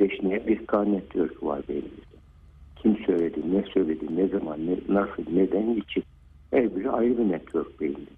Beşneye 0.00 0.46
bir 0.46 0.66
K 0.66 0.84
network 0.84 1.42
var 1.42 1.62
beynimizde. 1.68 2.16
Kim 2.76 2.96
söyledi, 3.06 3.40
ne 3.54 3.62
söyledi, 3.62 4.16
ne 4.16 4.28
zaman, 4.28 4.66
ne, 4.66 4.76
nasıl, 4.88 5.22
neden, 5.32 5.76
niçin. 5.76 6.04
Her 6.50 6.76
biri 6.76 6.90
ayrı 6.90 7.18
bir 7.18 7.28
network 7.28 7.80
beyinde. 7.80 8.10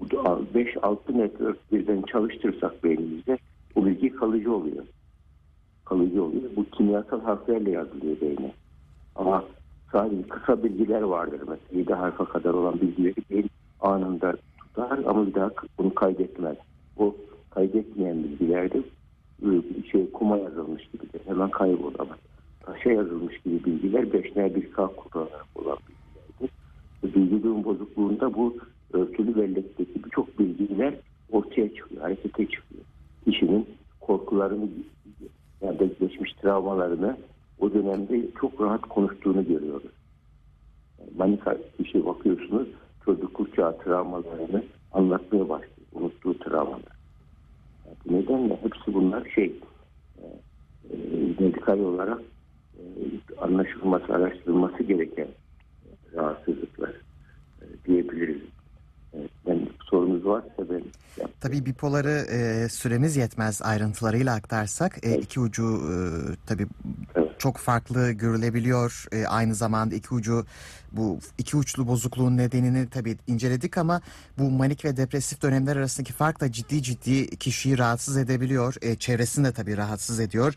Bu 0.00 0.04
5-6 0.04 1.18
network 1.18 1.72
birden 1.72 2.02
çalıştırsak 2.02 2.84
beynimizde 2.84 3.38
o 3.74 3.86
bilgi 3.86 4.12
kalıcı 4.12 4.52
oluyor. 4.52 4.84
Kalıcı 5.84 6.24
oluyor. 6.24 6.42
Bu 6.56 6.64
kimyasal 6.64 7.20
harflerle 7.20 7.70
yazılıyor 7.70 8.16
beyne. 8.20 8.52
Ama 9.16 9.44
sadece 9.92 10.22
kısa 10.22 10.64
bilgiler 10.64 11.02
vardır. 11.02 11.40
Mesela 11.40 11.80
7 11.80 11.94
harfa 11.94 12.24
kadar 12.24 12.54
olan 12.54 12.80
bilgileri 12.80 13.14
beyin 13.30 13.50
anında 13.80 14.36
tutar 14.58 14.98
ama 15.06 15.26
bir 15.26 15.34
daha 15.34 15.50
bunu 15.78 15.94
kaydetmez. 15.94 16.56
O 16.98 17.16
kaydetmeyen 17.50 18.24
bilgilerde 18.24 18.82
şey 19.92 20.10
kuma 20.10 20.38
yazılmış 20.38 20.82
gibidir. 20.92 21.20
Hemen 21.26 21.50
kaybolur 21.50 21.94
ama 21.98 22.16
taşa 22.60 22.90
yazılmış 22.90 23.38
gibi 23.38 23.64
bilgiler 23.64 24.12
beşler 24.12 24.54
bir 24.54 24.72
K 24.72 24.86
kullanarak 24.86 25.46
olan 25.54 25.78
bilgilerdir. 25.88 26.56
Bilgi 27.16 27.42
durum 27.42 27.64
bozukluğunda 27.64 28.34
bu 28.34 28.56
örtülü 28.92 29.36
bellekteki 29.36 30.04
birçok 30.04 30.38
bilgiler 30.38 30.94
ortaya 31.32 31.74
çıkıyor, 31.74 32.02
harekete 32.02 32.46
çıkıyor. 32.46 32.82
Kişinin 33.24 33.66
korkularını 34.00 34.68
ya 35.62 35.78
da 35.78 35.84
geçmiş 35.84 36.32
travmalarını 36.32 37.16
o 37.62 37.74
dönemde 37.74 38.30
çok 38.40 38.60
rahat 38.60 38.80
konuştuğunu 38.80 39.44
görüyoruz. 39.48 39.92
Yani 40.98 41.10
manika 41.16 41.56
kişi 41.78 42.06
bakıyorsunuz 42.06 42.68
çocukluk 43.04 43.56
çağı 43.56 43.78
travmalarını 43.78 44.64
anlatmaya 44.92 45.48
başlıyor. 45.48 45.72
Unuttuğu 45.92 46.38
travmalar. 46.38 46.96
Yani 47.86 48.22
nedenle 48.22 48.58
hepsi 48.62 48.94
bunlar 48.94 49.28
şey 49.34 49.60
e, 50.18 50.24
e, 50.90 50.96
medikal 51.40 51.78
olarak 51.78 52.20
e, 52.78 52.80
anlaşılması, 53.38 54.12
araştırılması 54.12 54.82
gereken 54.82 55.28
rahatsızlıklar 56.14 56.90
e, 56.90 57.64
diyebiliriz. 57.86 58.42
Evet, 59.46 59.68
sorunuz 59.90 60.26
varsa 60.26 60.70
ben. 60.70 60.82
Tabii 61.40 61.66
bipoları 61.66 62.24
e, 62.32 62.68
süremiz 62.68 63.16
yetmez 63.16 63.62
ayrıntılarıyla 63.62 64.34
aktarsak. 64.34 65.06
E, 65.06 65.18
iki 65.18 65.40
ucu 65.40 65.62
e, 65.62 65.94
tabii 66.46 66.66
Evet. 67.14 67.21
Çok 67.42 67.56
farklı 67.56 68.12
görülebiliyor. 68.12 69.04
E, 69.12 69.26
aynı 69.26 69.54
zamanda 69.54 69.94
iki 69.94 70.14
ucu 70.14 70.46
bu 70.92 71.18
iki 71.38 71.56
uçlu 71.56 71.86
bozukluğun 71.86 72.36
nedenini 72.36 72.88
tabii 72.88 73.16
inceledik 73.26 73.78
ama 73.78 74.00
bu 74.38 74.50
manik 74.50 74.84
ve 74.84 74.96
depresif 74.96 75.42
dönemler 75.42 75.76
arasındaki 75.76 76.12
fark 76.12 76.40
da 76.40 76.52
ciddi 76.52 76.82
ciddi 76.82 77.36
kişiyi 77.36 77.78
rahatsız 77.78 78.16
edebiliyor. 78.16 78.74
E, 78.82 78.94
çevresini 78.96 79.44
de 79.44 79.52
tabii 79.52 79.76
rahatsız 79.76 80.20
ediyor. 80.20 80.54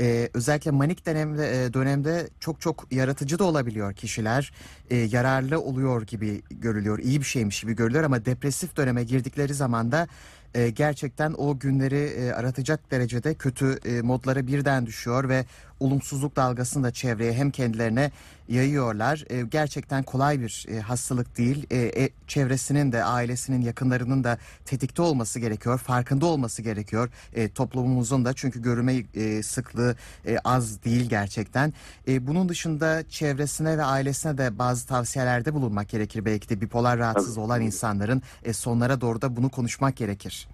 E, 0.00 0.30
özellikle 0.34 0.70
manik 0.70 1.06
dönemde, 1.06 1.64
e, 1.64 1.72
dönemde 1.72 2.28
çok 2.40 2.60
çok 2.60 2.92
yaratıcı 2.92 3.38
da 3.38 3.44
olabiliyor 3.44 3.92
kişiler. 3.92 4.52
E, 4.90 4.96
yararlı 4.96 5.60
oluyor 5.60 6.02
gibi 6.02 6.42
görülüyor. 6.50 6.98
iyi 6.98 7.20
bir 7.20 7.26
şeymiş 7.26 7.60
gibi 7.60 7.76
görülüyor 7.76 8.04
ama 8.04 8.24
depresif 8.24 8.76
döneme 8.76 9.04
girdikleri 9.04 9.54
zaman 9.54 9.92
da 9.92 10.08
e, 10.56 10.70
gerçekten 10.70 11.34
o 11.38 11.58
günleri 11.58 12.04
e, 12.04 12.32
aratacak 12.32 12.90
derecede 12.90 13.34
kötü 13.34 13.78
e, 13.84 14.02
modlara 14.02 14.46
birden 14.46 14.86
düşüyor 14.86 15.28
ve 15.28 15.44
olumsuzluk 15.80 16.36
dalgasını 16.36 16.84
da 16.84 16.90
çevreye 16.90 17.32
hem 17.32 17.50
kendilerine 17.50 18.10
yayıyorlar. 18.48 19.24
E, 19.30 19.42
gerçekten 19.42 20.02
kolay 20.02 20.40
bir 20.40 20.66
e, 20.68 20.80
hastalık 20.80 21.38
değil. 21.38 21.66
E, 21.70 22.02
e, 22.02 22.08
çevresinin 22.26 22.92
de 22.92 23.04
ailesinin 23.04 23.60
yakınlarının 23.60 24.24
da 24.24 24.38
tetikte 24.64 25.02
olması 25.02 25.40
gerekiyor. 25.40 25.78
Farkında 25.78 26.26
olması 26.26 26.62
gerekiyor. 26.62 27.08
E, 27.34 27.48
toplumumuzun 27.48 28.24
da 28.24 28.32
çünkü 28.32 28.62
görülme 28.62 28.94
e, 29.14 29.42
sıklığı 29.42 29.96
e, 30.26 30.38
az 30.44 30.84
değil 30.84 31.08
gerçekten. 31.08 31.72
E, 32.08 32.26
bunun 32.26 32.48
dışında 32.48 33.08
çevresine 33.08 33.78
ve 33.78 33.82
ailesine 33.82 34.38
de 34.38 34.58
bazı 34.58 34.88
tavsiyelerde 34.88 35.54
bulunmak 35.54 35.88
gerekir. 35.88 36.24
Belki 36.24 36.48
de 36.48 36.60
bipolar 36.60 36.98
rahatsız 36.98 37.34
Tabii. 37.34 37.44
olan 37.44 37.60
insanların 37.60 38.22
e, 38.44 38.52
sonlara 38.52 39.00
doğru 39.00 39.22
da 39.22 39.36
bunu 39.36 39.48
konuşmak 39.48 39.96
gerekir. 39.96 40.48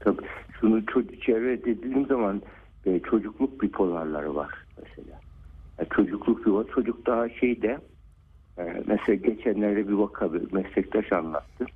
Tabii 0.00 0.26
şunu 0.60 0.82
çevre 1.26 1.64
dediğim 1.64 2.06
zaman 2.06 2.42
e, 2.86 3.00
çocukluk 3.00 3.62
bipolarları 3.62 4.34
var 4.34 4.54
mesela. 4.82 5.20
Yani 5.78 5.88
çocukluk 5.96 6.38
bipolar 6.38 6.66
çocuk 6.74 7.06
daha 7.06 7.28
şeyde 7.28 7.78
e, 8.58 8.82
mesela 8.86 9.14
geçenlerde 9.14 9.88
bir 9.88 9.92
vaka 9.92 10.32
bir 10.32 10.52
meslektaş 10.52 11.12
anlattı. 11.12 11.66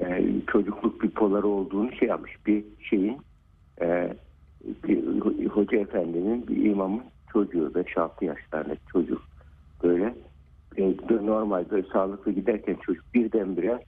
E, 0.00 0.24
çocukluk 0.46 1.02
bipoları 1.02 1.46
olduğunu 1.46 1.92
şey 1.92 2.08
yapmış 2.08 2.46
bir 2.46 2.64
şeyin 2.90 3.18
e, 3.80 4.16
bir 4.84 5.46
hoca 5.46 5.78
efendinin 5.78 6.46
bir 6.46 6.64
imamın 6.64 7.02
çocuğu 7.32 7.72
5-6 7.74 8.24
yaşlarındaki 8.24 8.86
çocuk 8.92 9.22
böyle 9.82 10.14
e, 10.76 10.94
normal 11.10 11.70
böyle 11.70 11.88
sağlıklı 11.92 12.32
giderken 12.32 12.76
çocuk 12.86 13.14
birdenbire 13.14 13.84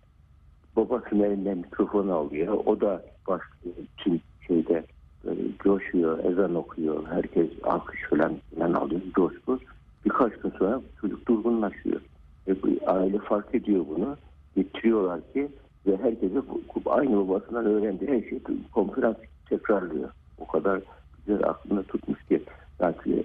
babasının 0.76 1.24
elinden 1.24 1.58
mikrofonu 1.58 2.14
alıyor. 2.14 2.58
O 2.66 2.80
da 2.80 3.04
başlıyor 3.28 3.76
tüm 3.96 4.20
şeyde 4.46 4.86
böyle 5.24 5.40
coşuyor, 5.64 6.24
ezan 6.24 6.54
okuyor. 6.54 7.06
Herkes 7.06 7.48
alkış 7.62 8.00
falan, 8.10 8.36
falan 8.54 8.72
alıyor, 8.72 9.00
coşku. 9.14 9.58
Birkaç 10.04 10.32
gün 10.32 10.50
sonra 10.50 10.80
çocuk 11.00 11.28
durgunlaşıyor. 11.28 12.00
Bu 12.48 12.68
aile 12.86 13.18
fark 13.18 13.54
ediyor 13.54 13.84
bunu. 13.88 14.16
Getiriyorlar 14.56 15.20
ki 15.32 15.48
ve 15.86 15.96
herkese 15.96 16.42
aynı 16.86 17.16
babasından 17.16 17.66
öğrendiği 17.66 18.10
her 18.10 18.28
şeyi 18.28 18.42
konferans 18.72 19.16
tekrarlıyor. 19.48 20.10
O 20.38 20.46
kadar 20.46 20.80
güzel 21.26 21.48
aklında 21.48 21.82
tutmuş 21.82 22.22
ki. 22.24 22.42
Yani 22.80 23.24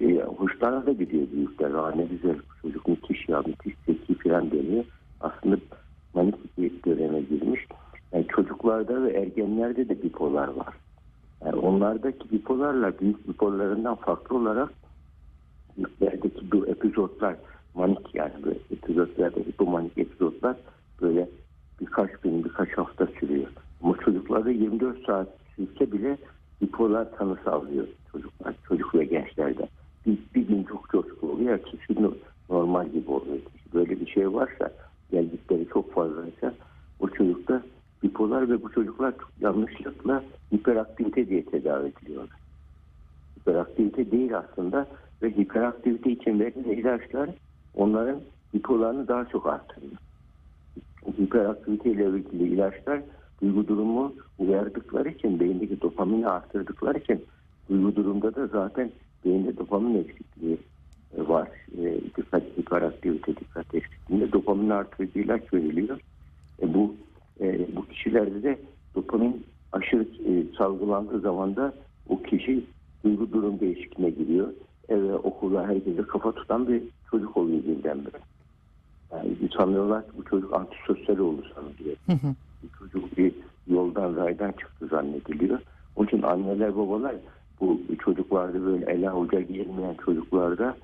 e, 0.00 0.22
hoşlarına 0.22 0.86
da 0.86 0.92
gidiyor 0.92 1.26
büyükler. 1.32 1.70
Aa, 1.70 1.90
ne 1.90 2.04
güzel 2.04 2.36
çocuk 2.62 2.88
müthiş 2.88 3.28
ya 3.28 3.42
müthiş 3.46 3.74
zeki 3.86 4.14
falan 4.14 4.50
deniyor. 4.50 4.84
Aslında 5.20 5.56
manik 6.14 6.58
bir 6.58 6.72
döneme 6.86 7.20
girmiş. 7.20 7.66
Yani 8.12 8.26
çocuklarda 8.28 9.02
ve 9.02 9.10
ergenlerde 9.10 9.88
de 9.88 10.02
bipolar 10.02 10.48
var. 10.48 10.74
Yani 11.48 11.60
onlardaki 11.60 12.30
bipolarla 12.32 12.98
büyük 13.00 13.28
bipolarlarından 13.28 13.94
farklı 13.94 14.36
olarak 14.36 14.70
büyüklerdeki 15.76 16.52
bu 16.52 16.66
epizotlar 16.66 17.36
manik 17.74 18.14
yani 18.14 18.32
böyle 18.44 18.58
epizotlardaki 18.70 19.52
bu 19.58 19.66
manik 19.66 19.98
epizotlar 19.98 20.56
böyle 21.02 21.28
birkaç 21.80 22.10
gün 22.10 22.44
birkaç 22.44 22.78
hafta 22.78 23.06
sürüyor. 23.06 23.46
Ama 23.82 23.96
çocuklarda 23.96 24.50
24 24.50 25.06
saat 25.06 25.28
sürse 25.56 25.92
bile 25.92 26.18
bipolar 26.62 27.16
tanısı 27.16 27.52
alıyor 27.52 27.86
çocuklar, 28.12 28.54
çocuk 28.68 28.94
ve 28.94 29.04
gençlerde. 29.04 29.68
Bir, 30.06 30.18
bir 30.34 30.48
gün 30.48 30.64
çok 30.64 30.90
coşku 30.90 31.32
oluyor, 31.32 31.54
ertesi 31.54 32.10
normal 32.50 32.88
gibi 32.88 33.10
oluyor. 33.10 33.38
Böyle 33.74 34.00
bir 34.00 34.06
şey 34.06 34.32
varsa, 34.32 34.70
geldikleri 35.10 35.68
çok 35.72 35.92
fazlaysa 35.92 36.54
o 37.00 37.08
çocukta 37.08 37.62
bipolar 38.02 38.50
ve 38.50 38.62
bu 38.62 38.72
çocuklar 38.72 39.12
çok 39.18 39.30
yanlışlıkla 39.40 40.24
hiperaktivite 40.54 41.28
diye 41.28 41.44
tedavi 41.44 41.88
ediliyorlar. 41.88 42.38
Hiperaktivite 43.38 44.10
değil 44.10 44.38
aslında 44.38 44.86
ve 45.22 45.30
hiperaktivite 45.30 46.10
için 46.10 46.40
verilen 46.40 46.70
ilaçlar 46.70 47.30
onların 47.74 48.20
bipolarını 48.54 49.08
daha 49.08 49.24
çok 49.24 49.46
artırıyor. 49.46 49.92
Hiperaktivite 51.20 51.90
ile 51.90 52.08
ilgili 52.08 52.54
ilaçlar 52.54 53.00
duygu 53.42 53.68
durumu 53.68 54.14
uyardıkları 54.38 55.08
için 55.08 55.40
beyindeki 55.40 55.80
dopamini 55.80 56.26
arttırdıkları 56.28 56.98
için 56.98 57.24
duygu 57.70 57.96
durumda 57.96 58.34
da 58.34 58.46
zaten 58.46 58.90
beyinde 59.24 59.56
dopamin 59.56 60.04
eksikliği 60.04 60.58
e, 61.16 61.28
var. 61.28 61.48
E, 61.78 62.00
dikkat 62.16 62.42
hiperaktivite 62.58 63.36
dikkat 63.36 63.74
eksikliğinde 63.74 64.32
dopamin 64.32 64.70
artırıcı 64.70 65.18
ilaç 65.18 65.52
veriliyor. 65.54 66.00
E, 66.62 66.74
bu 66.74 66.94
e, 67.40 67.76
bu 67.76 67.86
kişilerde 67.86 68.42
de 68.42 68.58
dopamin 68.94 69.46
aşırı 69.72 70.02
e, 70.02 70.56
salgılandığı 70.58 71.20
zaman 71.20 71.56
da 71.56 71.72
o 72.08 72.22
kişi 72.22 72.64
duygu 73.04 73.32
durum 73.32 73.60
değişikliğine 73.60 74.10
giriyor. 74.10 74.48
Eve, 74.88 75.14
okula, 75.14 75.68
herkese 75.68 76.02
kafa 76.02 76.32
tutan 76.32 76.68
bir 76.68 76.82
çocuk 77.10 77.36
oluyor 77.36 77.62
birdenbire. 77.64 78.16
Yani 79.12 79.36
sanıyorlar 79.56 80.02
ki 80.02 80.12
bu 80.18 80.24
çocuk 80.24 80.54
antisosyal 80.54 81.18
oldu 81.18 81.42
sanılıyor. 81.54 81.96
Bu 82.62 82.78
çocuk 82.78 83.18
bir 83.18 83.32
yoldan 83.66 84.16
raydan 84.16 84.52
çıktı 84.52 84.86
zannediliyor. 84.86 85.60
Onun 85.96 86.06
için 86.06 86.22
anneler 86.22 86.76
babalar 86.76 87.14
bu 87.60 87.80
çocuklarda 88.04 88.66
böyle 88.66 88.92
ele 88.92 89.10
avuca 89.10 89.40
gelmeyen 89.40 89.94
çocuklarda 90.04 90.76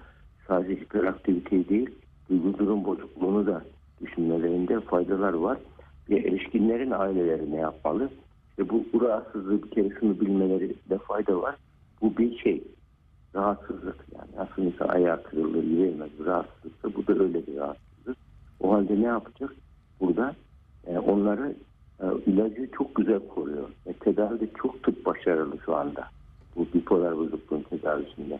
sadece 0.48 0.80
hiperaktivite 0.80 1.68
değil 1.68 1.90
duygu 2.30 2.58
durum 2.58 2.84
bozukluğunu 2.84 3.46
da 3.46 3.64
düşünmelerinde 4.00 4.80
faydalar 4.80 5.32
var. 5.32 5.58
Erişkinlerin 6.10 6.90
aileleri 6.90 7.52
ne 7.52 7.56
yapmalı? 7.56 8.10
İşte 8.50 8.68
bu, 8.68 9.00
rahatsızlığı 9.00 9.62
bir 9.62 9.70
kere 9.70 9.88
şunu 10.00 10.20
bilmeleri 10.20 10.74
de 10.90 10.98
fayda 10.98 11.42
var. 11.42 11.56
Bu 12.02 12.16
bir 12.16 12.38
şey 12.38 12.64
rahatsızlık 13.34 13.96
yani 14.14 14.30
aslında 14.38 14.68
insan 14.68 14.88
ayağı 14.88 15.22
kırılır 15.22 15.62
yürüyemez 15.62 16.10
rahatsızlıksa 16.26 16.94
bu 16.94 17.06
da 17.06 17.22
öyle 17.22 17.46
bir 17.46 17.56
rahatsızlık. 17.56 18.16
O 18.60 18.72
halde 18.72 19.00
ne 19.00 19.06
yapacak? 19.06 19.54
Burada 20.00 20.34
e, 20.86 20.98
onları 20.98 21.54
e, 22.00 22.04
ilacı 22.26 22.70
çok 22.78 22.94
güzel 22.94 23.28
koruyor. 23.28 23.68
E, 23.86 23.92
tedavi 23.92 24.40
de 24.40 24.48
çok 24.62 24.82
tıp 24.82 25.06
başarılı 25.06 25.58
şu 25.64 25.76
anda. 25.76 26.08
Bu 26.56 26.66
bipolar 26.74 27.16
bozukluğun 27.16 27.62
tedavisinde. 27.62 28.38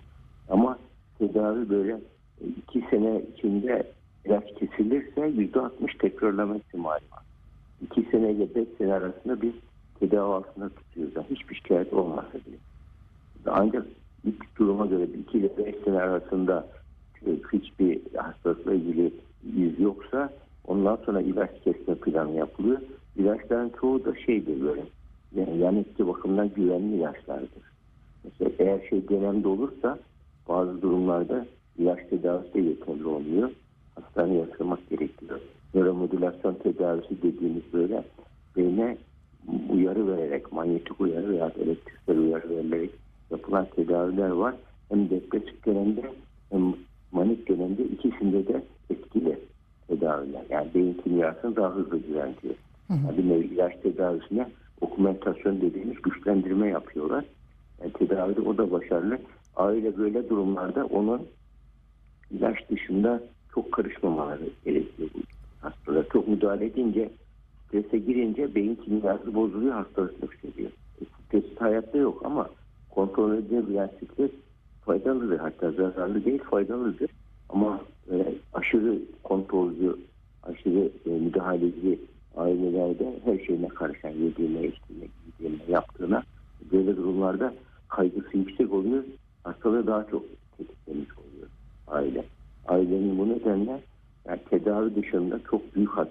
Ama 0.49 0.79
tedavi 1.19 1.71
böyle 1.71 1.93
e, 2.41 2.45
iki 2.47 2.85
sene 2.91 3.23
içinde 3.35 3.93
ilaç 4.25 4.45
kesilirse 4.59 5.27
yüzde 5.27 5.61
altmış 5.61 5.95
tekrarlama 5.95 6.57
ihtimali 6.57 7.05
var. 7.13 7.23
İki 7.83 8.11
sene 8.11 8.33
ile 8.33 8.55
beş 8.55 8.69
sene 8.79 8.95
arasında 8.95 9.43
bir 9.43 9.55
tedavi 10.01 10.33
altında 10.33 10.69
tutuyoruz. 10.69 11.17
Yani 11.17 11.27
hiçbir 11.31 11.55
şikayet 11.55 11.93
olmasa 11.93 12.33
bile. 12.33 12.57
Ancak 13.47 13.87
ilk 14.25 14.59
duruma 14.59 14.87
göre 14.87 15.05
2 15.29 15.39
ile 15.39 15.59
5 15.59 15.75
sene 15.85 15.99
arasında 15.99 16.67
hiçbir 17.53 18.01
hastalıkla 18.17 18.75
ilgili 18.75 19.13
iz 19.57 19.81
yoksa 19.81 20.33
ondan 20.67 20.99
sonra 21.07 21.21
ilaç 21.21 21.51
kesme 21.65 21.95
planı 21.95 22.37
yapılıyor. 22.37 22.79
İlaçların 23.17 23.73
çoğu 23.81 24.05
da 24.05 24.15
şeydir 24.15 24.61
böyle 24.63 24.83
yani 25.35 25.59
yan 25.59 25.77
etki 25.77 26.07
bakımından 26.07 26.51
güvenli 26.57 26.97
ilaçlardır. 26.97 27.75
Mesela 28.25 28.51
eğer 28.59 28.89
şey 28.91 29.09
dönemde 29.09 29.49
olursa 29.49 29.99
bazı 30.49 30.83
durumlarda 30.83 31.47
ilaç 31.79 31.99
tedavisi 32.11 32.55
de 32.55 32.61
yeterli 32.61 33.07
olmuyor. 33.07 33.51
Hastaneye 33.95 34.41
yatırmak 34.41 34.91
gerekiyor. 34.91 35.41
Nöromodülasyon 35.75 36.55
tedavisi 36.55 37.23
dediğimiz 37.23 37.63
böyle 37.73 38.05
beyne 38.57 38.97
uyarı 39.71 40.09
vererek, 40.09 40.53
manyetik 40.53 41.01
uyarı 41.01 41.29
veya 41.29 41.53
elektriksel 41.59 42.19
uyarı 42.19 42.51
verilerek 42.51 42.91
yapılan 43.31 43.67
tedaviler 43.77 44.31
var. 44.31 44.55
Hem 44.89 45.11
depresif 45.11 45.67
dönemde 45.67 46.03
hem 46.51 46.75
manik 47.13 47.49
dönemde 47.49 47.85
ikisinde 47.85 48.47
de 48.47 48.65
etkili 48.91 49.39
tedaviler. 49.89 50.43
Yani 50.51 50.69
beyin 50.75 51.01
kimyasını 51.05 51.57
daha 51.57 51.75
hızlı 51.75 52.03
düzenliyor. 52.03 52.55
Yani 52.91 53.19
bir 53.19 53.29
nevi 53.29 53.45
ilaç 53.45 53.73
tedavisine 53.83 54.49
okumentasyon 54.81 55.61
dediğimiz 55.61 56.03
güçlendirme 56.03 56.69
yapıyorlar. 56.69 57.25
Yani 57.81 57.93
tedavide 57.93 58.41
o 58.41 58.59
da 58.59 58.71
başarılı. 58.71 59.19
Aile 59.57 59.97
böyle 59.97 60.29
durumlarda 60.29 60.85
onun 60.87 61.23
ilaç 62.31 62.71
dışında 62.71 63.23
çok 63.55 63.73
karışmamaları 63.73 64.49
gerekiyor 64.65 65.11
bu 65.65 65.69
hastalar. 65.71 66.07
Çok 66.13 66.29
müdahale 66.29 66.67
edince 66.67 67.11
strese 67.69 67.99
girince 67.99 68.55
beyin 68.55 68.75
kimyası 68.75 69.35
bozuluyor 69.35 69.73
hastalık 69.73 70.23
yükseliyor. 70.23 70.71
E, 71.01 71.05
stres 71.05 71.45
hayatta 71.59 71.99
yok 71.99 72.23
ama 72.25 72.49
kontrol 72.91 73.35
edilebilen 73.35 73.87
stres 73.87 74.31
faydalıdır. 74.85 75.39
Hatta 75.39 75.73
zararlı 75.73 76.25
değil 76.25 76.43
faydalıdır. 76.51 77.11
Ama 77.49 77.81
e, 78.13 78.35
aşırı 78.53 78.99
kontrolcü, 79.23 79.97
aşırı 80.43 80.91
e, 81.07 81.11
müdahaleci 81.11 81.99
ailelerde 82.37 83.21
her 83.25 83.39
şeyine 83.39 83.69
karışan 83.69 84.11
yediğine, 84.11 84.67
içtiğine, 84.67 85.05
giydiğine, 85.25 85.63
yaptığına 85.69 86.23
böyle 86.73 86.97
durumlarda 86.97 87.55
kaygısı 87.89 88.37
yüksek 88.39 88.73
oluyor. 88.73 89.05
Hastalığı 89.45 89.87
daha 89.87 90.07
çok 90.11 90.25
tetiklemiş 90.57 91.09
oluyor 91.19 91.49
aile. 91.87 92.25
Ailenin 92.67 93.19
bu 93.19 93.29
nedenle 93.29 93.81
yani 94.29 94.41
tedavi 94.51 94.95
dışında 94.95 95.43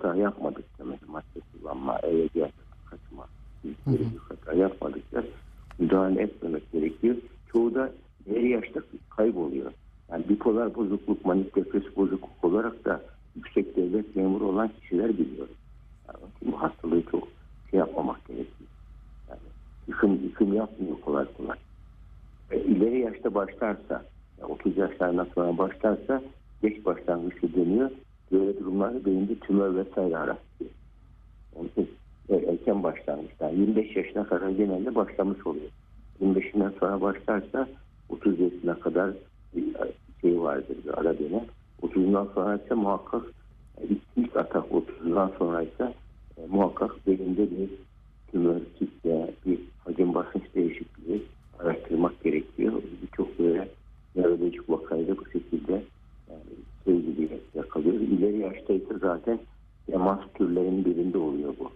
hata 0.03 0.15
yapmadıkça 0.15 0.83
mesela 0.85 1.11
madde 1.11 1.39
kullanma, 1.53 1.99
gelme, 2.33 2.51
kaçma, 2.85 3.27
büyük 3.63 4.21
hata 4.29 4.53
yapmadıkça 4.53 5.23
müdahale 5.79 6.21
etmemek 6.21 6.71
gerekiyor. 6.71 7.15
Çoğu 7.51 7.75
da 7.75 7.91
ileri 8.25 8.49
yaşta 8.49 8.81
kayboluyor. 9.09 9.71
Yani 10.11 10.29
bipolar 10.29 10.75
bozukluk, 10.75 11.25
manik 11.25 11.55
depresif 11.55 11.97
bozukluk 11.97 12.43
olarak 12.43 12.85
da 12.85 13.01
yüksek 13.35 13.75
devlet 13.75 14.15
memuru 14.15 14.47
olan 14.47 14.69
kişiler 14.81 15.17
biliyoruz. 15.17 15.55
Yani 16.07 16.17
bu 16.45 16.61
hastalığı 16.61 17.03
çok 17.11 17.27
şey 17.71 17.79
yapmamak 17.79 18.27
gerekiyor. 18.27 18.69
Yani 19.29 19.39
yıkım, 19.87 20.23
yıkım 20.23 20.53
yapmıyor 20.53 21.01
kolay 21.01 21.25
kolay. 21.37 21.57
E, 22.51 22.59
ileri 22.59 22.99
yaşta 22.99 23.33
başlarsa, 23.35 24.05
yani 24.41 24.51
30 24.51 24.77
yaşlarından 24.77 25.27
sonra 25.35 25.57
başlarsa 25.57 26.21
geç 26.61 26.85
başlangıçlı 26.85 27.53
deniyor. 27.53 27.91
Durumlarda 28.73 29.05
beyinde 29.05 29.35
tümör 29.35 29.75
vesaire 29.75 30.17
arasıyor. 30.17 30.71
Onun 31.55 31.67
için 31.67 31.89
e, 32.29 32.35
erken 32.35 32.83
başlangıçta 32.83 33.49
25 33.49 33.95
yaşına 33.95 34.23
kadar 34.27 34.49
genelde 34.49 34.95
başlamış 34.95 35.47
oluyor. 35.47 35.69
25'inden 36.21 36.71
sonra 36.79 37.01
başlarsa 37.01 37.67
30 38.09 38.39
yaşına 38.39 38.79
kadar 38.79 39.11
bir 39.55 39.75
şey 40.21 40.41
vardır 40.41 40.77
bir 40.85 40.99
ara 40.99 41.19
dönem. 41.19 41.45
30'undan 41.81 42.33
sonra 42.33 42.55
ise 42.55 42.73
muhakkak 42.73 43.21
ilk, 43.89 44.01
ilk 44.17 44.35
atak 44.35 44.65
30'undan 44.65 45.37
sonra 45.37 45.61
ise 45.61 45.93
e, 46.37 46.41
muhakkak 46.47 47.07
beyinde 47.07 47.51
bir 47.51 47.69
tümör, 48.31 48.59
kitle, 48.79 49.33
bir 49.45 49.59
hacim 49.85 50.13
basınç 50.13 50.43
değişikliği 50.55 51.23
araştırmak 51.59 52.23
gerekiyor. 52.23 52.73
Birçok 53.01 53.39
böyle 53.39 53.69
nörolojik 54.15 54.69
vakayla 54.69 55.17
bu 55.17 55.25
şekilde 55.25 55.83
yani 56.29 56.41
sevgili 56.85 57.29
olursa 57.55 58.99
zaten 59.01 59.39
demans 59.91 60.19
türlerinin 60.33 60.85
birinde 60.85 61.17
oluyor 61.17 61.53
bu. 61.59 61.71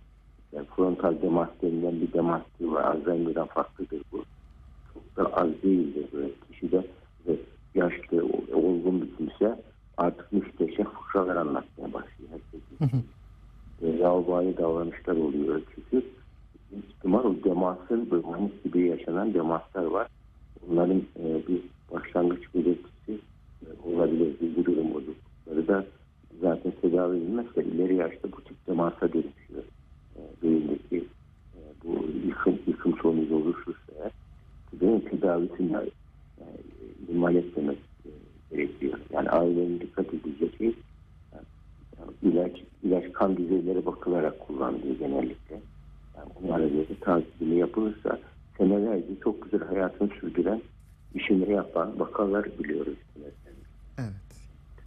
Yani 0.52 0.68
frontal 0.76 1.22
demans 1.22 1.50
denilen 1.62 2.02
bir 2.02 2.14
demans 2.14 2.42
türü 2.58 2.72
var. 2.72 2.84
Alzheimer'dan 2.84 3.48
farklıdır 3.48 4.02
bu. 4.12 4.24
Çok 4.94 5.18
da 5.18 5.34
az 5.34 5.50
değildir 5.64 6.06
böyle. 6.14 6.30
Kişide 6.52 6.84
ve 7.28 7.36
yaşlı, 7.76 8.24
olgun 8.54 9.02
bir 9.02 9.16
kimse 9.18 9.62
artık 9.98 10.34
müsteşem 10.34 10.86
fıkralar 10.86 11.36
anlatmaya 11.36 11.94
başlıyor. 11.94 12.30
Herkes 12.32 13.02
e, 13.82 13.88
yavbani 13.88 14.58
davranışlar 14.58 15.16
oluyor. 15.16 15.62
Çünkü 15.76 16.06
ihtimal 16.72 17.24
o 17.24 17.36
demansın 17.44 18.12
böyle 18.12 18.28
gibi 18.64 18.88
yaşanan 18.88 19.34
demanslar 19.34 19.84
var. 19.84 20.08
Bunların 20.68 21.04
e, 21.20 21.48
bir 21.48 21.62
başlangıç 21.92 22.56
belirtisi 22.56 23.20
e, 23.62 23.90
olabilir. 23.94 24.36
Bu 24.58 24.66
durum 24.66 24.94
bozuklukları 24.94 25.68
da 25.68 25.86
zaten 26.42 26.74
tedavi 26.82 27.18
edilmezse 27.18 27.64
ileri 27.64 27.96
yaşta 27.96 28.32
bu 28.32 28.42
tip 28.44 28.68
demansa 28.68 29.14
dönüşüyor. 29.14 29.64
E, 30.16 30.22
beyindeki 30.44 30.98
e, 31.56 31.60
bu 31.84 32.06
yıkım, 32.28 32.60
yıkım 32.68 32.98
sonucu 33.02 33.36
oluşursa 33.36 33.94
eğer 34.00 34.12
bunun 34.82 35.00
tedavisini 35.00 35.78
e, 36.38 36.44
ihmal 37.10 37.36
etmemek 37.36 37.78
e, 38.06 38.10
gerekiyor. 38.56 39.00
Yani 39.14 39.30
ailenin 39.30 39.80
dikkat 39.80 40.14
edecek 40.14 40.58
şey 40.58 40.74
yani 41.98 42.12
ilaç, 42.22 42.52
ilaç 42.84 43.14
kan 43.14 43.38
düzeyleri 43.38 43.86
bakılarak 43.86 44.40
kullanılıyor 44.40 44.96
genellikle. 45.00 45.62
Yani 46.18 46.30
onlara 46.44 46.68
göre 46.68 46.86
takibini 47.02 47.60
yapılırsa 47.78 48.20
senelerce 48.58 49.20
çok 49.24 49.42
güzel 49.42 49.68
hayatını 49.68 50.10
sürdüren, 50.22 50.62
işini 51.14 51.52
yapan 51.52 52.00
vakalar 52.00 52.46
biliyoruz. 52.60 52.98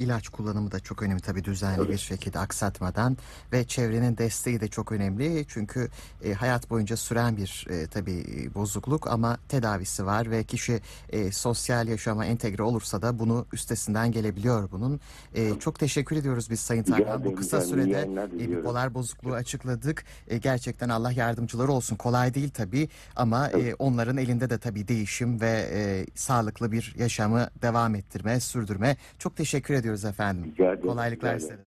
Evet. 0.01 0.11
İlaç 0.11 0.29
kullanımı 0.29 0.71
da 0.73 0.81
çok 0.81 1.03
önemli 1.03 1.21
tabii 1.21 1.45
düzenli 1.45 1.77
Tabii. 1.77 1.93
bir 1.93 1.99
şekilde 1.99 2.39
aksatmadan 2.39 3.17
ve 3.53 3.65
çevrenin 3.65 4.17
desteği 4.17 4.61
de 4.61 4.69
çok 4.69 4.93
önemli 4.93 5.45
çünkü 5.49 5.89
e, 6.25 6.33
hayat 6.33 6.71
boyunca 6.71 6.97
süren 6.97 7.37
bir 7.37 7.67
e, 7.71 7.87
tabii 7.87 8.25
e, 8.37 8.55
bozukluk 8.55 9.07
ama 9.07 9.39
tedavisi 9.49 10.07
var 10.07 10.31
ve 10.31 10.45
kişi 10.45 10.81
e, 11.11 11.33
sosyal 11.33 11.89
yaşama 11.89 12.25
entegre 12.27 12.63
olursa 12.63 13.03
da 13.03 13.19
bunu 13.19 13.47
üstesinden 13.53 14.13
gelebiliyor 14.13 14.71
bunun. 14.71 15.01
E, 15.35 15.59
çok 15.59 15.79
teşekkür 15.79 16.17
ediyoruz 16.17 16.51
biz 16.51 16.61
Sayın 16.61 16.83
Tarkan. 16.83 17.25
Bu 17.25 17.35
kısa 17.35 17.61
sürede 17.61 18.09
e, 18.45 18.51
bipolar 18.51 18.95
bozukluğu 18.95 19.35
açıkladık. 19.35 20.05
E, 20.29 20.39
gerçekten 20.39 20.89
Allah 20.89 21.13
yardımcıları 21.13 21.73
olsun. 21.73 21.97
Kolay 21.97 22.35
değil 22.35 22.51
tabii 22.51 22.89
ama 23.17 23.49
e, 23.49 23.61
Evet. 23.61 23.75
onların 23.79 24.17
elinde 24.17 24.51
de 24.51 24.59
tabii 24.59 24.89
değişim 24.89 25.41
ve 25.41 25.69
e, 25.73 26.07
sağlıklı 26.15 26.73
bir 26.73 26.95
yaşamı 26.99 27.49
devam 27.63 27.95
ettirme, 27.95 28.41
sürdürme. 28.41 28.97
Çok 29.19 29.37
teşekkür 29.37 29.75
ediyoruz 29.75 29.90
efendim. 30.05 30.51
Rica 30.51 30.65
ederim, 30.73 30.81
Kolaylıklar 30.89 31.39
size. 31.39 31.59